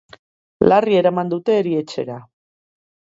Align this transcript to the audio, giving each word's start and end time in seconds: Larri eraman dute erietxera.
Larri 0.69 0.95
eraman 1.01 1.29
dute 1.33 1.57
erietxera. 1.57 2.17